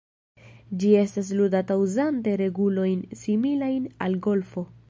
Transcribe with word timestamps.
Ĝi 0.83 0.89
estas 1.01 1.29
ludata 1.41 1.77
uzante 1.83 2.35
regulojn 2.43 3.07
similajn 3.23 3.89
al 4.09 4.23
golfo. 4.29 4.71